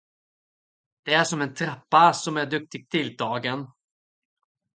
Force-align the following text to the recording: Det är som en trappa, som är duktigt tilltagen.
Det 1.03 1.13
är 1.13 1.23
som 1.23 1.41
en 1.41 1.53
trappa, 1.53 2.13
som 2.13 2.37
är 2.37 2.45
duktigt 2.45 2.89
tilltagen. 2.91 3.67